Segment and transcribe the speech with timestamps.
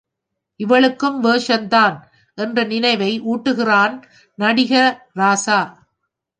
[0.59, 1.97] இவளுக்கும் வேஷம் தான்!...
[2.37, 3.95] என்ற நினைவை ஊட்டுகிறான்
[4.39, 4.73] நடிக
[5.17, 5.61] ராசா.